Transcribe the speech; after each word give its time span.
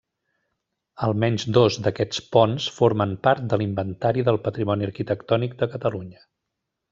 Almenys 1.07 1.43
dos 1.57 1.77
d'aquests 1.87 2.23
ponts 2.35 2.65
formen 2.77 3.13
part 3.27 3.45
de 3.53 3.61
l'Inventari 3.63 4.25
del 4.31 4.41
Patrimoni 4.49 4.89
Arquitectònic 4.89 5.55
de 5.61 5.71
Catalunya. 5.77 6.27